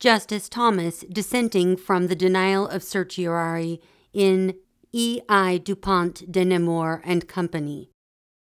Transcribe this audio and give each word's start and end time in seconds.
Justice 0.00 0.48
Thomas 0.48 1.00
dissenting 1.10 1.76
from 1.76 2.08
the 2.08 2.16
denial 2.16 2.68
of 2.68 2.82
certiorari 2.82 3.80
in 4.12 4.54
E.I. 4.92 5.58
DuPont 5.58 6.30
de 6.30 6.44
Nemours 6.44 7.00
and 7.04 7.26
Company 7.26 7.90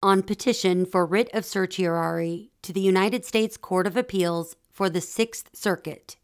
on 0.02 0.22
petition 0.22 0.84
for 0.84 1.06
writ 1.06 1.30
of 1.32 1.44
certiorari 1.44 2.50
to 2.62 2.72
the 2.72 2.80
United 2.80 3.24
States 3.24 3.56
Court 3.56 3.86
of 3.86 3.96
Appeals 3.96 4.56
for 4.70 4.90
the 4.90 5.00
Sixth 5.00 5.50
Circuit. 5.52 6.16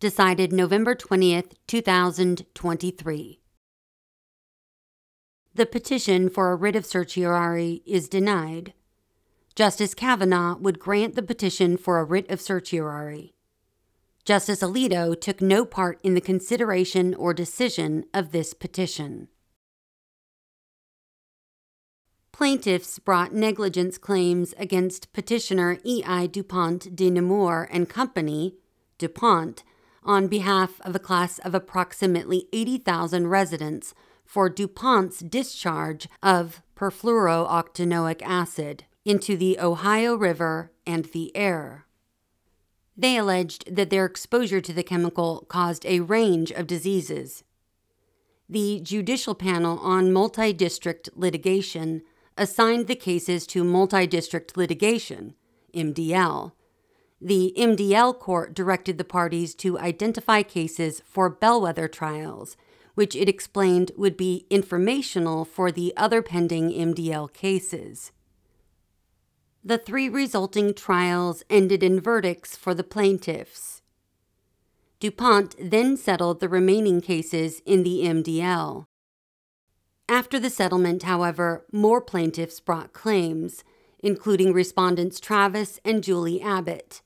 Decided 0.00 0.52
November 0.52 0.94
20th, 0.94 1.52
2023. 1.66 3.40
The 5.54 5.66
petition 5.66 6.28
for 6.30 6.50
a 6.50 6.56
writ 6.56 6.76
of 6.76 6.86
certiorari 6.86 7.82
is 7.86 8.08
denied. 8.08 8.72
Justice 9.54 9.94
Kavanaugh 9.94 10.56
would 10.58 10.78
grant 10.78 11.14
the 11.14 11.22
petition 11.22 11.76
for 11.76 11.98
a 11.98 12.04
writ 12.04 12.30
of 12.30 12.40
certiorari. 12.40 13.35
Justice 14.26 14.60
Alito 14.60 15.18
took 15.18 15.40
no 15.40 15.64
part 15.64 16.00
in 16.02 16.14
the 16.14 16.20
consideration 16.20 17.14
or 17.14 17.32
decision 17.32 18.04
of 18.12 18.32
this 18.32 18.54
petition. 18.54 19.28
Plaintiffs 22.32 22.98
brought 22.98 23.32
negligence 23.32 23.98
claims 23.98 24.52
against 24.58 25.12
petitioner 25.12 25.78
E.I. 25.84 26.26
DuPont 26.26 26.96
de 26.96 27.08
Nemours 27.08 27.68
and 27.70 27.88
Company, 27.88 28.56
DuPont, 28.98 29.62
on 30.02 30.26
behalf 30.26 30.80
of 30.80 30.96
a 30.96 30.98
class 30.98 31.38
of 31.38 31.54
approximately 31.54 32.48
80,000 32.52 33.28
residents 33.28 33.94
for 34.24 34.50
DuPont's 34.50 35.20
discharge 35.20 36.08
of 36.20 36.62
perfluorooctanoic 36.74 38.22
acid 38.22 38.86
into 39.04 39.36
the 39.36 39.56
Ohio 39.60 40.16
River 40.16 40.72
and 40.84 41.04
the 41.06 41.34
air. 41.36 41.85
They 42.96 43.16
alleged 43.16 43.74
that 43.74 43.90
their 43.90 44.06
exposure 44.06 44.60
to 44.60 44.72
the 44.72 44.82
chemical 44.82 45.44
caused 45.48 45.84
a 45.84 46.00
range 46.00 46.50
of 46.50 46.66
diseases. 46.66 47.44
The 48.48 48.80
Judicial 48.80 49.34
Panel 49.34 49.78
on 49.80 50.12
Multi 50.12 50.52
District 50.52 51.08
Litigation 51.14 52.02
assigned 52.38 52.86
the 52.86 52.94
cases 52.94 53.46
to 53.48 53.64
Multi 53.64 54.06
District 54.06 54.56
Litigation, 54.56 55.34
MDL. 55.74 56.52
The 57.20 57.54
MDL 57.56 58.18
court 58.18 58.54
directed 58.54 58.98
the 58.98 59.04
parties 59.04 59.54
to 59.56 59.78
identify 59.78 60.42
cases 60.42 61.02
for 61.04 61.28
bellwether 61.28 61.88
trials, 61.88 62.56
which 62.94 63.16
it 63.16 63.28
explained 63.28 63.90
would 63.96 64.16
be 64.16 64.46
informational 64.48 65.44
for 65.44 65.72
the 65.72 65.92
other 65.96 66.22
pending 66.22 66.70
MDL 66.70 67.32
cases. 67.32 68.12
The 69.66 69.78
three 69.78 70.08
resulting 70.08 70.74
trials 70.74 71.42
ended 71.50 71.82
in 71.82 72.00
verdicts 72.00 72.54
for 72.54 72.72
the 72.72 72.84
plaintiffs. 72.84 73.82
DuPont 75.00 75.56
then 75.58 75.96
settled 75.96 76.38
the 76.38 76.48
remaining 76.48 77.00
cases 77.00 77.62
in 77.66 77.82
the 77.82 78.02
MDL. 78.04 78.84
After 80.08 80.38
the 80.38 80.50
settlement, 80.50 81.02
however, 81.02 81.66
more 81.72 82.00
plaintiffs 82.00 82.60
brought 82.60 82.92
claims, 82.92 83.64
including 83.98 84.52
respondents 84.52 85.18
Travis 85.18 85.80
and 85.84 86.04
Julie 86.04 86.40
Abbott. 86.40 87.02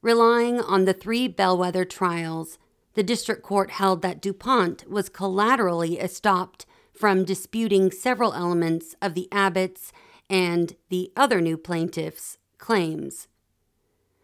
Relying 0.00 0.62
on 0.62 0.86
the 0.86 0.94
three 0.94 1.28
bellwether 1.28 1.84
trials, 1.84 2.56
the 2.94 3.02
district 3.02 3.42
court 3.42 3.72
held 3.72 4.00
that 4.00 4.22
DuPont 4.22 4.88
was 4.88 5.10
collaterally 5.10 5.98
estopped 5.98 6.64
from 6.94 7.26
disputing 7.26 7.90
several 7.90 8.32
elements 8.32 8.94
of 9.02 9.12
the 9.12 9.28
Abbotts 9.30 9.92
and 10.28 10.76
the 10.88 11.12
other 11.16 11.40
new 11.40 11.56
plaintiffs' 11.56 12.38
claims. 12.58 13.28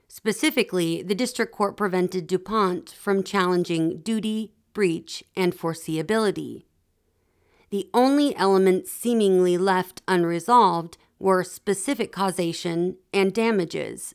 Specifically, 0.08 1.02
the 1.02 1.14
district 1.14 1.52
court 1.52 1.76
prevented 1.76 2.26
DuPont 2.26 2.90
from 2.90 3.22
challenging 3.22 3.98
duty, 3.98 4.52
breach, 4.72 5.24
and 5.36 5.56
foreseeability 5.56 6.64
the 7.74 7.90
only 7.92 8.36
elements 8.36 8.92
seemingly 8.92 9.58
left 9.58 10.00
unresolved 10.06 10.96
were 11.18 11.42
specific 11.42 12.12
causation 12.12 12.98
and 13.12 13.34
damages. 13.34 14.14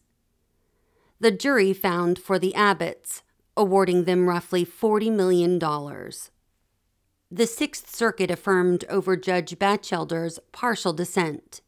The 1.20 1.32
jury 1.32 1.74
found 1.74 2.20
for 2.20 2.40
the 2.40 2.54
Abbotts, 2.54 3.22
awarding 3.58 4.06
them 4.06 4.30
roughly 4.30 4.66
$40 4.66 5.12
million. 5.12 5.60
The 5.60 7.46
Sixth 7.46 7.94
Circuit 7.94 8.32
affirmed 8.32 8.86
over 8.88 9.18
Judge 9.18 9.60
Batchelder's 9.60 10.40
partial 10.54 10.94
dissent. 10.94 11.60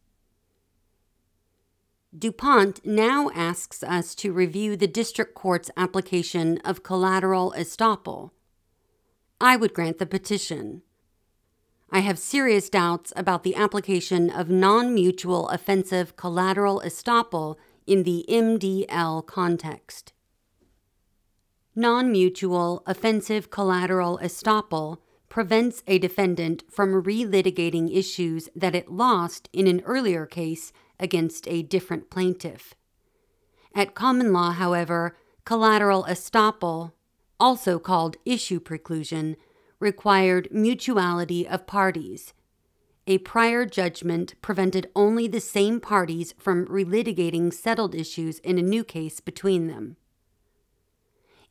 DuPont 2.17 2.85
now 2.85 3.31
asks 3.33 3.83
us 3.83 4.13
to 4.15 4.33
review 4.33 4.75
the 4.75 4.87
district 4.87 5.33
court's 5.33 5.71
application 5.77 6.57
of 6.65 6.83
collateral 6.83 7.53
estoppel. 7.57 8.31
I 9.39 9.55
would 9.55 9.73
grant 9.73 9.97
the 9.97 10.05
petition. 10.05 10.81
I 11.89 11.99
have 11.99 12.19
serious 12.19 12.69
doubts 12.69 13.13
about 13.15 13.43
the 13.43 13.55
application 13.55 14.29
of 14.29 14.49
non 14.49 14.93
mutual 14.93 15.47
offensive 15.49 16.17
collateral 16.17 16.81
estoppel 16.85 17.55
in 17.87 18.03
the 18.03 18.25
MDL 18.27 19.25
context. 19.25 20.11
Non 21.73 22.11
mutual 22.11 22.83
offensive 22.85 23.49
collateral 23.49 24.19
estoppel 24.21 24.97
prevents 25.29 25.81
a 25.87 25.97
defendant 25.97 26.65
from 26.69 27.01
relitigating 27.01 27.95
issues 27.95 28.49
that 28.53 28.75
it 28.75 28.91
lost 28.91 29.47
in 29.53 29.65
an 29.65 29.79
earlier 29.85 30.25
case 30.25 30.73
against 31.01 31.47
a 31.47 31.63
different 31.63 32.09
plaintiff. 32.09 32.73
At 33.75 33.95
common 33.95 34.31
law, 34.31 34.51
however, 34.51 35.17
collateral 35.43 36.03
estoppel, 36.03 36.91
also 37.39 37.79
called 37.79 38.17
issue 38.23 38.59
preclusion, 38.59 39.35
required 39.79 40.47
mutuality 40.51 41.47
of 41.47 41.65
parties. 41.65 42.33
A 43.07 43.17
prior 43.17 43.65
judgment 43.65 44.35
prevented 44.41 44.89
only 44.95 45.27
the 45.27 45.41
same 45.41 45.79
parties 45.79 46.35
from 46.37 46.67
relitigating 46.67 47.51
settled 47.51 47.95
issues 47.95 48.39
in 48.39 48.59
a 48.59 48.61
new 48.61 48.83
case 48.83 49.19
between 49.19 49.67
them. 49.67 49.97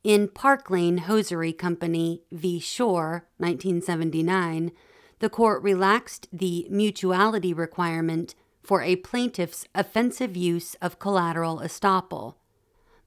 In 0.05 0.29
Parklane 0.29 1.01
Hosiery 1.01 1.53
Company 1.53 2.23
v. 2.33 2.61
Shore, 2.61 3.27
1979, 3.39 4.71
the 5.19 5.29
court 5.29 5.63
relaxed 5.63 6.29
the 6.33 6.67
mutuality 6.71 7.53
requirement 7.53 8.35
for 8.71 8.83
a 8.83 8.95
plaintiff's 8.95 9.67
offensive 9.75 10.37
use 10.37 10.77
of 10.81 11.01
collateral 11.01 11.59
estoppel 11.59 12.35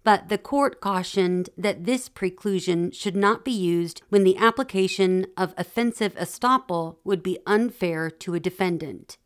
but 0.04 0.28
the 0.28 0.38
court 0.38 0.82
cautioned 0.82 1.50
that 1.58 1.86
this 1.86 2.10
preclusion 2.10 2.94
should 2.94 3.16
not 3.16 3.46
be 3.46 3.52
used 3.52 4.02
when 4.10 4.26
the 4.26 4.36
application 4.36 5.26
of 5.38 5.54
offensive 5.58 6.14
estoppel 6.16 6.98
would 7.06 7.24
be 7.24 7.40
unfair 7.48 8.10
to 8.10 8.34
a 8.34 8.40
defendant. 8.42 9.18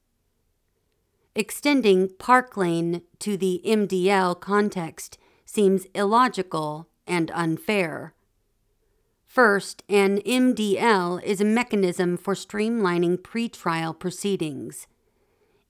Extending 1.34 2.10
Parklane 2.10 3.02
to 3.18 3.38
the 3.38 3.60
MDL 3.66 4.40
context 4.40 5.18
seems 5.46 5.88
illogical 5.96 6.88
and 7.08 7.32
unfair. 7.32 8.14
First, 9.26 9.82
an 9.90 10.20
MDL 10.20 11.24
is 11.24 11.42
a 11.42 11.46
mechanism 11.46 12.18
for 12.18 12.36
streamlining 12.36 13.18
pretrial 13.18 13.98
proceedings. 13.98 14.86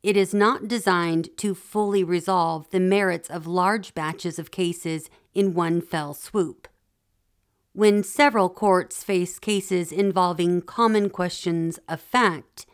It 0.03 0.15
is 0.15 0.33
not 0.33 0.67
designed 0.67 1.29
to 1.37 1.55
fully 1.55 2.03
resolve 2.03 2.69
the 2.69 2.79
merits 2.79 3.29
of 3.29 3.47
large 3.47 3.93
batches 3.93 4.37
of 4.37 4.51
cases 4.51 5.09
in 5.33 5.53
one 5.53 5.81
fell 5.81 6.13
swoop. 6.13 6.67
When 7.73 8.03
several 8.03 8.49
courts 8.49 9.03
face 9.03 9.37
cases 9.39 9.91
involving 9.91 10.61
common 10.61 11.09
questions 11.09 11.79
of 11.87 12.01
fact, 12.01 12.65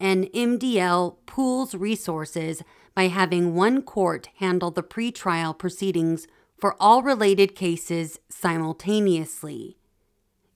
an 0.00 0.26
MDL 0.34 1.16
pools 1.26 1.74
resources 1.74 2.62
by 2.94 3.04
having 3.04 3.54
one 3.54 3.82
court 3.82 4.28
handle 4.36 4.70
the 4.70 4.82
pretrial 4.82 5.56
proceedings 5.56 6.26
for 6.58 6.76
all 6.80 7.02
related 7.02 7.54
cases 7.54 8.18
simultaneously. 8.28 9.76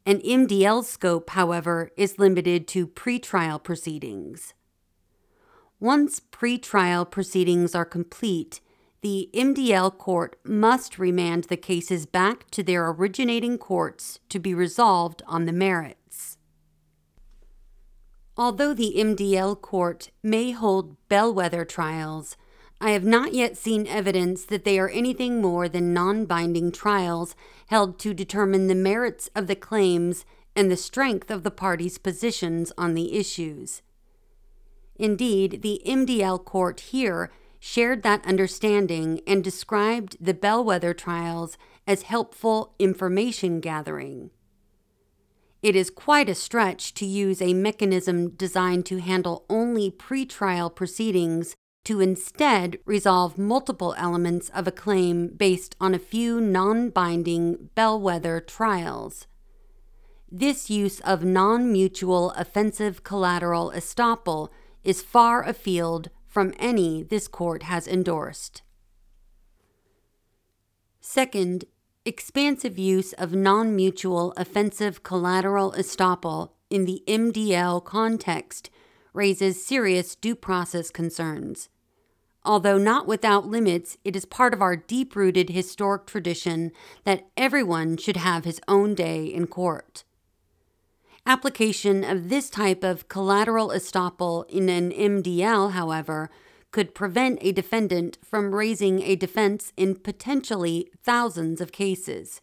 An 0.05 0.21
MDL 0.21 0.85
scope, 0.85 1.31
however, 1.31 1.91
is 1.97 2.19
limited 2.19 2.69
to 2.69 2.87
pretrial 2.87 3.63
proceedings. 3.63 4.55
Once 5.81 6.21
pretrial 6.33 7.09
proceedings 7.09 7.75
are 7.75 7.85
complete, 7.85 8.61
the 9.03 9.29
MDL 9.35 9.97
court 9.99 10.37
must 10.43 10.99
remand 10.99 11.45
the 11.45 11.57
cases 11.57 12.07
back 12.07 12.51
to 12.51 12.63
their 12.63 12.89
originating 12.89 13.59
courts 13.59 14.19
to 14.31 14.39
be 14.39 14.55
resolved 14.55 15.23
on 15.27 15.45
the 15.45 15.53
merits. 15.53 16.39
Although 18.39 18.73
the 18.73 18.95
MDL 18.97 19.61
court 19.61 20.11
may 20.23 20.53
hold 20.53 20.97
bellwether 21.09 21.67
trials, 21.67 22.39
I 22.81 22.91
have 22.91 23.05
not 23.05 23.35
yet 23.35 23.57
seen 23.57 23.87
evidence 23.87 24.45
that 24.47 24.65
they 24.65 24.79
are 24.79 24.89
anything 24.89 25.43
more 25.43 25.69
than 25.69 25.93
non 25.95 26.25
binding 26.25 26.73
trials 26.73 27.37
held 27.69 27.99
to 28.01 28.15
determine 28.15 28.67
the 28.67 28.75
merits 28.75 29.29
of 29.35 29.47
the 29.47 29.57
claims 29.57 30.25
and 30.55 30.71
the 30.71 30.77
strength 30.77 31.31
of 31.31 31.43
the 31.43 31.51
parties' 31.51 31.99
positions 31.99 32.73
on 32.79 32.95
the 32.95 33.15
issues. 33.17 33.83
Indeed, 34.99 35.63
the 35.63 35.81
MDL 35.87 36.45
court 36.45 36.81
here 36.81 37.31
shared 37.59 38.03
that 38.03 38.27
understanding 38.27 39.21
and 39.27 39.43
described 39.43 40.17
the 40.21 40.35
bellwether 40.35 40.95
trials 40.95 41.59
as 41.87 42.03
helpful 42.03 42.75
information 42.79 43.61
gathering. 43.61 44.31
It 45.63 45.75
is 45.75 45.91
quite 45.91 46.29
a 46.29 46.35
stretch 46.35 46.95
to 46.95 47.07
use 47.07 47.43
a 47.43 47.55
mechanism 47.55 48.31
designed 48.31 48.87
to 48.87 49.01
handle 49.01 49.45
only 49.51 49.91
pretrial 49.91 50.75
proceedings 50.75 51.57
to 51.85 52.01
instead 52.01 52.79
resolve 52.85 53.39
multiple 53.39 53.95
elements 53.97 54.49
of 54.51 54.67
a 54.67 54.73
claim 54.73 55.29
based 55.29 55.77
on 55.81 55.95
a 55.95 55.99
few 55.99 56.41
non 56.41 56.91
binding 56.91 57.71
bellwether 57.75 58.41
trials. 58.41 59.27
This 60.31 60.69
use 60.69 61.01
of 61.01 61.25
non 61.25 61.73
mutual 61.73 62.33
offensive 62.33 63.03
collateral 63.03 63.73
estoppel 63.75 64.51
is 64.87 65.03
far 65.03 65.43
afield 65.43 66.09
from 66.27 66.55
any 66.59 67.03
this 67.03 67.27
court 67.27 67.65
has 67.65 67.89
endorsed. 67.89 68.63
Second, 71.01 71.65
expansive 72.05 72.79
use 72.79 73.13
of 73.15 73.35
non 73.35 73.75
mutual 73.75 74.33
offensive 74.37 75.03
collateral 75.03 75.73
estoppel 75.73 76.53
in 76.71 76.85
the 76.85 77.03
MDL 77.09 77.85
context 77.85 78.71
raises 79.13 79.65
serious 79.65 80.15
due 80.15 80.37
process 80.37 80.91
concerns. 80.91 81.69
Although 82.45 82.79
not 82.79 83.09
without 83.09 83.47
limits, 83.47 83.97
it 84.05 84.15
is 84.15 84.25
part 84.25 84.55
of 84.55 84.63
our 84.63 84.77
deep 84.77 85.17
rooted 85.17 85.51
historic 85.51 86.07
tradition 86.07 86.71
that 87.03 87.27
everyone 87.37 87.97
should 87.97 88.19
have 88.19 88.45
his 88.45 88.61
own 88.69 88.95
day 88.95 89.25
in 89.25 89.49
court. 89.49 90.05
Application 91.29 92.05
of 92.05 92.29
this 92.29 92.49
type 92.49 92.85
of 92.85 93.09
collateral 93.09 93.71
estoppel 93.71 94.49
in 94.49 94.69
an 94.69 94.93
MDL, 94.93 95.73
however, 95.73 96.31
could 96.71 96.95
prevent 96.95 97.41
a 97.41 97.51
defendant 97.51 98.17
from 98.25 98.55
raising 98.55 99.03
a 99.03 99.17
defense 99.17 99.73
in 99.77 99.97
potentially 99.97 100.89
thousands 101.03 101.61
of 101.61 101.73
cases. 101.73 102.41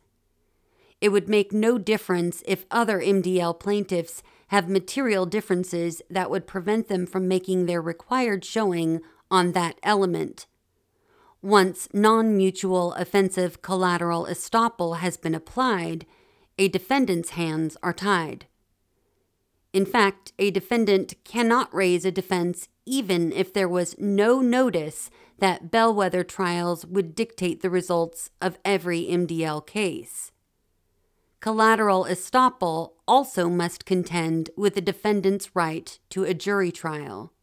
It 1.00 1.10
would 1.14 1.30
make 1.30 1.54
no 1.54 1.78
difference 1.78 2.44
if 2.46 2.66
other 2.72 3.00
MDL 3.00 3.58
plaintiffs 3.58 4.22
have 4.48 4.68
material 4.68 5.26
differences 5.26 6.02
that 6.10 6.30
would 6.30 6.46
prevent 6.46 6.90
them 6.90 7.06
from 7.06 7.26
making 7.26 7.68
their 7.68 7.82
required 7.82 8.44
showing 8.44 9.00
on 9.32 9.54
that 9.54 9.80
element. 9.82 10.46
Once 11.42 11.88
non 11.94 12.36
mutual 12.36 12.94
offensive 12.96 13.62
collateral 13.62 14.26
estoppel 14.26 14.98
has 14.98 15.16
been 15.16 15.34
applied, 15.34 16.06
a 16.58 16.68
defendant's 16.68 17.32
hands 17.32 17.78
are 17.82 17.94
tied. 17.94 18.46
In 19.74 19.88
fact, 19.88 20.34
a 20.38 20.52
defendant 20.52 21.16
cannot 21.24 21.74
raise 21.74 22.06
a 22.06 22.12
defense 22.12 22.70
even 22.86 23.32
if 23.32 23.52
there 23.52 23.68
was 23.68 23.96
no 23.98 24.40
notice 24.40 25.10
that 25.40 25.72
bellwether 25.72 26.24
trials 26.24 26.86
would 26.86 27.16
dictate 27.16 27.62
the 27.62 27.72
results 27.72 28.30
of 28.40 28.60
every 28.64 29.06
MDL 29.06 29.66
case. 29.66 30.32
Collateral 31.40 32.06
estoppel 32.06 32.92
also 33.08 33.50
must 33.50 33.86
contend 33.86 34.50
with 34.56 34.76
the 34.76 34.82
defendant's 34.82 35.56
right 35.56 36.00
to 36.10 36.24
a 36.24 36.34
jury 36.34 36.72
trial. 36.72 37.34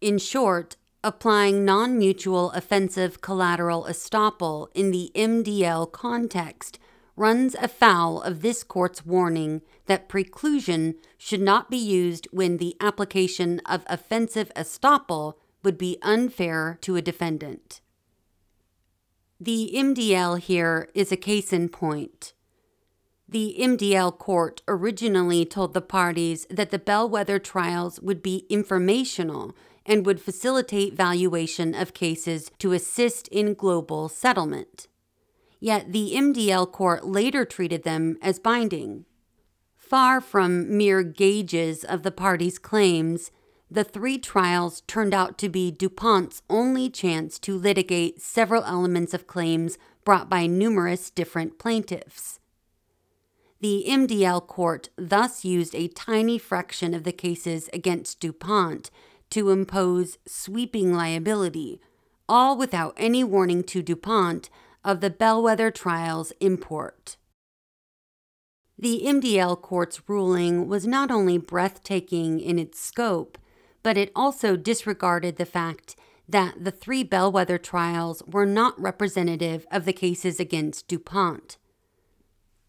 In 0.00 0.16
short, 0.16 0.76
applying 1.02 1.64
non 1.64 1.98
mutual 1.98 2.50
offensive 2.52 3.20
collateral 3.20 3.84
estoppel 3.84 4.68
in 4.74 4.92
the 4.92 5.10
MDL 5.14 5.90
context 5.90 6.78
runs 7.18 7.56
afoul 7.56 8.22
of 8.22 8.42
this 8.42 8.62
court's 8.62 9.04
warning 9.04 9.60
that 9.86 10.08
preclusion 10.08 10.94
should 11.18 11.40
not 11.40 11.68
be 11.68 11.76
used 11.76 12.28
when 12.30 12.58
the 12.58 12.76
application 12.80 13.60
of 13.66 13.84
offensive 13.88 14.52
estoppel 14.54 15.34
would 15.64 15.76
be 15.76 15.98
unfair 16.02 16.78
to 16.80 16.94
a 16.96 17.02
defendant. 17.02 17.80
The 19.40 19.72
MDL 19.74 20.38
here 20.38 20.88
is 20.94 21.10
a 21.10 21.16
case 21.16 21.52
in 21.52 21.68
point. 21.68 22.32
The 23.28 23.56
MDL 23.60 24.16
court 24.16 24.62
originally 24.66 25.44
told 25.44 25.74
the 25.74 25.80
parties 25.80 26.46
that 26.48 26.70
the 26.70 26.78
bellwether 26.78 27.38
trials 27.38 28.00
would 28.00 28.22
be 28.22 28.46
informational 28.48 29.54
and 29.84 30.06
would 30.06 30.20
facilitate 30.20 30.94
valuation 30.94 31.74
of 31.74 31.94
cases 31.94 32.50
to 32.58 32.72
assist 32.72 33.28
in 33.28 33.54
global 33.54 34.08
settlement 34.08 34.88
yet 35.60 35.92
the 35.92 36.12
MDL 36.14 36.70
court 36.70 37.06
later 37.06 37.44
treated 37.44 37.82
them 37.82 38.16
as 38.22 38.38
binding. 38.38 39.04
Far 39.76 40.20
from 40.20 40.76
mere 40.76 41.02
gauges 41.02 41.84
of 41.84 42.02
the 42.02 42.10
parties' 42.10 42.58
claims, 42.58 43.30
the 43.70 43.84
three 43.84 44.18
trials 44.18 44.82
turned 44.82 45.12
out 45.12 45.36
to 45.38 45.48
be 45.48 45.70
DuPont's 45.70 46.42
only 46.48 46.88
chance 46.88 47.38
to 47.40 47.58
litigate 47.58 48.20
several 48.20 48.64
elements 48.64 49.12
of 49.12 49.26
claims 49.26 49.78
brought 50.04 50.30
by 50.30 50.46
numerous 50.46 51.10
different 51.10 51.58
plaintiffs. 51.58 52.40
The 53.60 53.84
MDL 53.88 54.46
court 54.46 54.88
thus 54.96 55.44
used 55.44 55.74
a 55.74 55.88
tiny 55.88 56.38
fraction 56.38 56.94
of 56.94 57.04
the 57.04 57.12
cases 57.12 57.68
against 57.72 58.20
DuPont 58.20 58.90
to 59.30 59.50
impose 59.50 60.16
sweeping 60.26 60.94
liability, 60.94 61.80
all 62.28 62.56
without 62.56 62.94
any 62.96 63.24
warning 63.24 63.64
to 63.64 63.82
DuPont 63.82 64.48
of 64.88 65.00
the 65.02 65.10
bellwether 65.10 65.70
trial's 65.70 66.32
import. 66.40 67.18
The 68.78 69.02
MDL 69.04 69.60
court's 69.60 70.08
ruling 70.08 70.66
was 70.66 70.86
not 70.86 71.10
only 71.10 71.36
breathtaking 71.36 72.40
in 72.40 72.58
its 72.58 72.80
scope, 72.80 73.36
but 73.82 73.98
it 73.98 74.10
also 74.16 74.56
disregarded 74.56 75.36
the 75.36 75.44
fact 75.44 75.94
that 76.26 76.64
the 76.64 76.70
three 76.70 77.02
bellwether 77.02 77.58
trials 77.58 78.22
were 78.26 78.46
not 78.46 78.80
representative 78.80 79.66
of 79.70 79.84
the 79.84 79.92
cases 79.92 80.40
against 80.40 80.88
DuPont. 80.88 81.58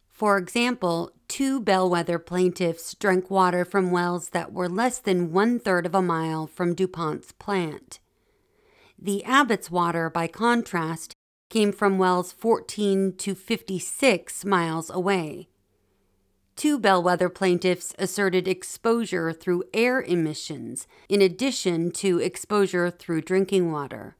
For 0.10 0.38
example, 0.38 1.14
two 1.30 1.62
bellwether 1.62 2.20
plaintiffs 2.20 2.96
drank 2.96 3.32
water 3.32 3.64
from 3.64 3.92
wells 3.92 4.32
that 4.32 4.52
were 4.52 4.68
less 4.68 5.00
than 5.00 5.32
one 5.32 5.58
third 5.58 5.86
of 5.86 5.96
a 5.96 6.02
mile 6.02 6.48
from 6.48 6.76
DuPont's 6.76 7.32
plant. 7.32 8.00
The 9.02 9.24
Abbott's 9.24 9.72
water, 9.72 10.10
by 10.10 10.28
contrast, 10.28 11.16
came 11.50 11.72
from 11.72 11.98
wells 11.98 12.32
14 12.32 13.14
to 13.18 13.36
56 13.36 14.46
miles 14.46 14.90
away. 14.90 15.50
Two 16.56 16.78
bellwether 16.78 17.30
plaintiffs 17.30 17.94
asserted 17.98 18.48
exposure 18.48 19.32
through 19.32 19.64
air 19.74 20.02
emissions, 20.02 20.88
in 21.08 21.22
addition 21.22 21.90
to 21.92 22.20
exposure 22.20 22.92
through 22.92 23.22
drinking 23.22 23.72
water. 23.72 24.18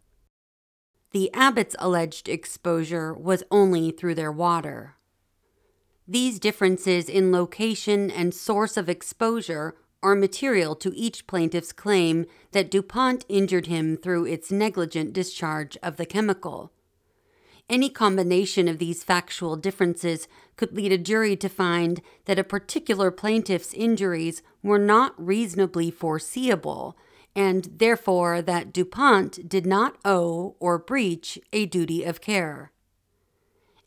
The 1.12 1.30
Abbotts' 1.34 1.76
alleged 1.80 2.30
exposure 2.30 3.14
was 3.14 3.44
only 3.52 3.92
through 3.92 4.16
their 4.16 4.32
water. 4.32 4.96
These 6.08 6.40
differences 6.40 7.10
in 7.10 7.32
location 7.32 8.10
and 8.10 8.34
source 8.34 8.78
of 8.78 8.90
exposure 8.90 9.76
are 10.02 10.16
material 10.16 10.76
to 10.76 10.96
each 10.96 11.28
plaintiff's 11.28 11.74
claim 11.74 12.26
that 12.52 12.72
DuPont 12.72 13.26
injured 13.28 13.68
him 13.68 13.98
through 13.98 14.26
its 14.26 14.50
negligent 14.50 15.14
discharge 15.14 15.78
of 15.84 15.98
the 15.98 16.06
chemical. 16.06 16.72
Any 17.70 17.90
combination 17.90 18.68
of 18.68 18.80
these 18.80 19.04
factual 19.04 19.56
differences 19.56 20.28
could 20.58 20.76
lead 20.76 20.92
a 20.92 20.98
jury 20.98 21.36
to 21.36 21.48
find 21.48 22.02
that 22.26 22.40
a 22.40 22.44
particular 22.44 23.12
plaintiff's 23.12 23.74
injuries 23.74 24.42
were 24.64 24.80
not 24.80 25.14
reasonably 25.24 25.92
foreseeable, 25.92 26.98
and 27.36 27.70
therefore 27.78 28.42
that 28.42 28.74
DuPont 28.74 29.48
did 29.48 29.68
not 29.68 29.98
owe 30.04 30.56
or 30.60 30.80
breach 30.80 31.38
a 31.54 31.68
duty 31.68 32.04
of 32.04 32.22
care. 32.22 32.72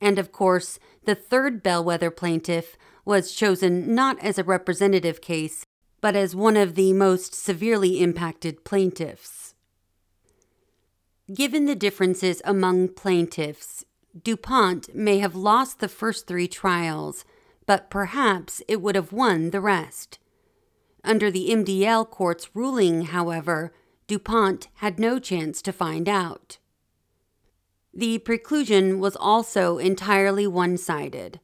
And 0.00 0.16
of 0.18 0.30
course, 0.30 0.78
the 1.04 1.16
third 1.16 1.62
bellwether 1.62 2.12
plaintiff 2.12 2.76
was 3.04 3.32
chosen 3.32 3.94
not 3.94 4.16
as 4.22 4.38
a 4.38 4.44
representative 4.44 5.20
case, 5.20 5.66
but 6.00 6.14
as 6.14 6.36
one 6.36 6.56
of 6.56 6.76
the 6.76 6.92
most 6.92 7.34
severely 7.34 8.00
impacted 8.00 8.64
plaintiffs. 8.64 9.54
Given 11.32 11.66
the 11.66 11.76
differences 11.76 12.42
among 12.44 12.88
plaintiffs, 12.88 13.84
DuPont 14.20 14.94
may 14.94 15.18
have 15.18 15.36
lost 15.36 15.78
the 15.78 15.88
first 15.88 16.26
three 16.26 16.48
trials, 16.48 17.24
but 17.64 17.88
perhaps 17.88 18.60
it 18.66 18.82
would 18.82 18.96
have 18.96 19.12
won 19.12 19.50
the 19.50 19.60
rest. 19.60 20.18
Under 21.04 21.30
the 21.30 21.50
MDL 21.50 22.10
court's 22.10 22.54
ruling, 22.54 23.02
however, 23.02 23.72
DuPont 24.08 24.68
had 24.74 24.98
no 24.98 25.18
chance 25.18 25.62
to 25.62 25.72
find 25.72 26.08
out. 26.08 26.58
The 27.94 28.18
preclusion 28.18 28.98
was 28.98 29.16
also 29.16 29.78
entirely 29.78 30.46
one 30.46 30.76
sided. 30.76 31.40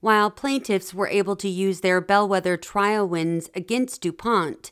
While 0.00 0.30
plaintiffs 0.30 0.92
were 0.92 1.08
able 1.08 1.36
to 1.36 1.48
use 1.48 1.80
their 1.80 2.00
bellwether 2.00 2.56
trial 2.56 3.08
wins 3.08 3.48
against 3.54 4.02
DuPont, 4.02 4.70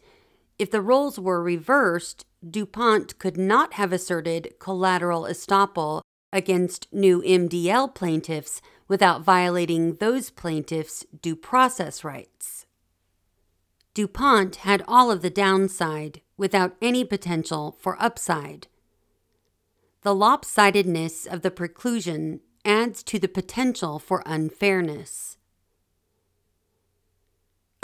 if 0.58 0.70
the 0.70 0.82
roles 0.82 1.18
were 1.18 1.42
reversed, 1.42 2.26
DuPont 2.48 3.18
could 3.18 3.36
not 3.36 3.74
have 3.74 3.92
asserted 3.92 4.54
collateral 4.58 5.22
estoppel 5.22 6.02
against 6.32 6.92
new 6.92 7.22
MDL 7.22 7.94
plaintiffs 7.94 8.60
without 8.88 9.22
violating 9.22 9.96
those 9.96 10.30
plaintiffs' 10.30 11.06
due 11.20 11.36
process 11.36 12.02
rights. 12.02 12.66
DuPont 13.94 14.56
had 14.56 14.82
all 14.88 15.10
of 15.10 15.22
the 15.22 15.30
downside 15.30 16.22
without 16.36 16.74
any 16.80 17.04
potential 17.04 17.76
for 17.78 18.00
upside. 18.02 18.66
The 20.02 20.14
lopsidedness 20.14 21.26
of 21.26 21.42
the 21.42 21.50
preclusion 21.50 22.40
adds 22.64 23.02
to 23.04 23.18
the 23.18 23.28
potential 23.28 23.98
for 23.98 24.22
unfairness. 24.26 25.36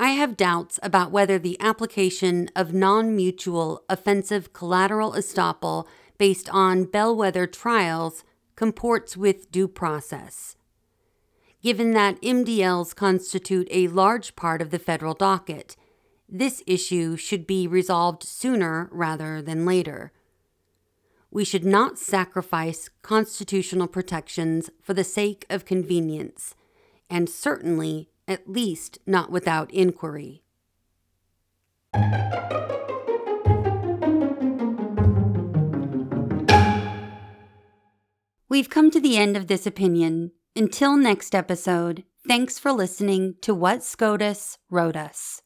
I 0.01 0.11
have 0.11 0.37
doubts 0.37 0.79
about 0.81 1.11
whether 1.11 1.41
the 1.41 1.57
application 1.59 2.51
of 2.55 2.73
non 2.73 3.17
mutual 3.17 3.83
offensive 3.89 4.53
collateral 4.53 5.13
estoppel 5.13 5.89
based 6.19 6.49
on 6.51 6.85
bellwether 6.85 7.49
trials 7.49 8.23
comports 8.55 9.17
with 9.17 9.51
due 9.51 9.67
process. 9.67 10.55
Given 11.63 11.93
that 11.95 12.23
MDLs 12.23 12.95
constitute 12.95 13.67
a 13.73 13.89
large 13.89 14.37
part 14.37 14.63
of 14.63 14.71
the 14.71 14.79
federal 14.79 15.15
docket, 15.15 15.75
this 16.29 16.63
issue 16.67 17.17
should 17.17 17.47
be 17.47 17.67
resolved 17.67 18.23
sooner 18.23 18.89
rather 18.93 19.43
than 19.43 19.67
later. 19.67 20.13
We 21.31 21.45
should 21.45 21.65
not 21.65 21.99
sacrifice 21.99 22.89
constitutional 23.03 23.89
protections 23.89 24.71
for 24.81 24.95
the 24.95 25.05
sake 25.05 25.45
of 25.51 25.65
convenience, 25.65 26.55
and 27.11 27.29
certainly 27.29 28.11
at 28.29 28.49
least 28.49 28.99
not 29.07 29.33
without 29.33 29.73
inquiry. 29.73 30.45
We've 38.51 38.71
come 38.71 38.91
to 38.91 39.01
the 39.01 39.17
end 39.17 39.37
of 39.37 39.47
this 39.47 39.67
opinion. 39.67 40.33
Until 40.55 40.97
next 40.97 41.35
episode, 41.35 42.05
thanks 42.27 42.59
for 42.59 42.73
listening 42.73 43.37
to 43.43 43.55
What 43.55 43.83
SCOTUS 43.83 44.59
Wrote 44.71 44.97
Us. 44.97 45.43